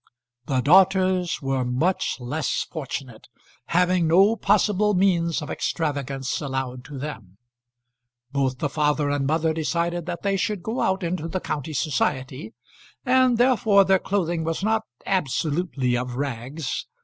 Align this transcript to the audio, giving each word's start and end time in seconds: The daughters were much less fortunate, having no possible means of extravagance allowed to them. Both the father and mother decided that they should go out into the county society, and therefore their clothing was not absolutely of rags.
The 0.47 0.61
daughters 0.61 1.43
were 1.43 1.63
much 1.63 2.17
less 2.19 2.63
fortunate, 2.71 3.27
having 3.67 4.07
no 4.07 4.35
possible 4.35 4.95
means 4.95 5.43
of 5.43 5.51
extravagance 5.51 6.41
allowed 6.41 6.83
to 6.85 6.97
them. 6.97 7.37
Both 8.31 8.57
the 8.57 8.67
father 8.67 9.11
and 9.11 9.27
mother 9.27 9.53
decided 9.53 10.07
that 10.07 10.23
they 10.23 10.37
should 10.37 10.63
go 10.63 10.81
out 10.81 11.03
into 11.03 11.27
the 11.27 11.39
county 11.39 11.73
society, 11.73 12.55
and 13.05 13.37
therefore 13.37 13.85
their 13.85 13.99
clothing 13.99 14.43
was 14.43 14.63
not 14.63 14.85
absolutely 15.05 15.95
of 15.95 16.15
rags. 16.15 16.87